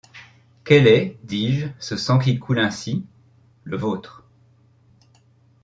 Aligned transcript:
-Quel 0.63 0.87
est, 0.87 1.15
dis-je, 1.25 1.67
ce 1.77 1.95
sang 1.95 2.17
qui 2.17 2.39
coule 2.39 2.57
ainsi? 2.59 3.05
-Le 3.65 3.77
vôtre 3.77 4.23